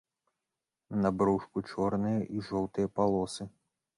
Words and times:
На 1.01 1.09
брушку 1.19 1.59
чорныя 1.73 2.21
і 2.39 2.43
жоўтыя 2.49 2.87
палосы. 2.99 3.43